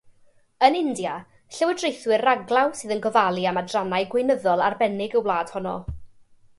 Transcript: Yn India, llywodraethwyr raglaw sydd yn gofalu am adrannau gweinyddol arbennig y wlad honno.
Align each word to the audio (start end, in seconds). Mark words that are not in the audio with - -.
Yn 0.67 0.77
India, 0.77 1.17
llywodraethwyr 1.57 2.25
raglaw 2.29 2.73
sydd 2.81 2.95
yn 2.97 3.05
gofalu 3.05 3.47
am 3.53 3.63
adrannau 3.63 4.11
gweinyddol 4.15 4.69
arbennig 4.71 5.19
y 5.21 5.27
wlad 5.29 5.57
honno. 5.57 5.81